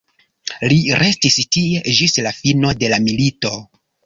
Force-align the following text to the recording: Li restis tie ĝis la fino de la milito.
Li 0.71 0.79
restis 1.01 1.37
tie 1.57 1.83
ĝis 1.99 2.17
la 2.29 2.33
fino 2.39 2.73
de 2.81 2.91
la 2.97 3.01
milito. 3.05 3.55